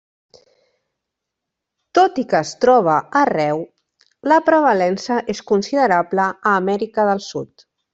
[1.99, 3.63] Tot i que es troba arreu,
[4.33, 7.69] la prevalença és considerable a Amèrica del Sud.